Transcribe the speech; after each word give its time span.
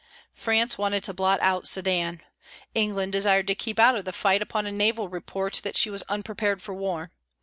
France 0.33 0.79
wanted 0.79 1.03
to 1.03 1.13
blot 1.13 1.39
out 1.41 1.67
Sedan. 1.67 2.21
England 2.73 3.11
desired 3.13 3.45
to 3.45 3.53
keep 3.53 3.77
out 3.79 3.95
of 3.95 4.03
the 4.03 4.11
fight 4.11 4.41
upon 4.41 4.65
a 4.65 4.71
naval 4.71 5.07
report 5.09 5.61
that 5.63 5.77
she 5.77 5.91
was 5.91 6.01
unprepared 6.09 6.59
for 6.59 6.73
war. 6.73 7.11